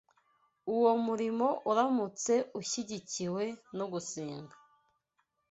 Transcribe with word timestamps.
Uwo 0.73 0.91
murimo 1.05 1.47
uramutse 1.71 2.33
ushyigikiwe 2.59 3.43
no 3.77 3.85
gusenga 3.91 4.55